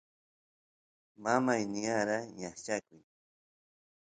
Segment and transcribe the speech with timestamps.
[1.23, 3.03] mamay niyara ñaqchakuy